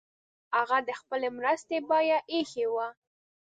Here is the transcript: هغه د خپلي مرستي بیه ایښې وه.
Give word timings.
هغه 0.57 0.77
د 0.87 0.89
خپلي 0.99 1.27
مرستي 1.37 1.77
بیه 1.89 2.19
ایښې 2.33 2.65
وه. 2.73 2.87